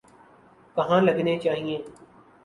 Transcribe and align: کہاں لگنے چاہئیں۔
کہاں 0.75 0.99
لگنے 1.01 1.33
چاہئیں۔ 1.43 1.79